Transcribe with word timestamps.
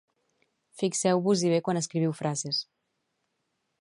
fixeu-vos-hi 0.81 1.51
bé 1.53 1.59
quan 1.67 1.81
escriviu 1.81 2.17
frases 2.21 2.63